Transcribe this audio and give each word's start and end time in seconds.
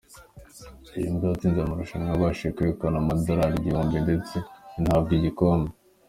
Iyi 0.97 1.09
mbwa 1.13 1.27
yatsinze 1.31 1.59
amarushanwa 1.61 2.07
yabashije 2.11 2.53
kwegukana 2.55 2.97
amadorali 2.99 3.55
igihumbi 3.57 3.97
ndetse 4.05 4.35
inahabwa 4.77 5.11
igikombe. 5.19 5.69